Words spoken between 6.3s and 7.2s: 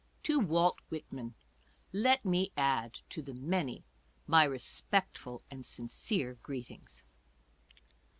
greetings.